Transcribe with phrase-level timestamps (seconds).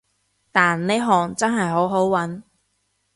[0.51, 2.41] 但呢行真係好好搵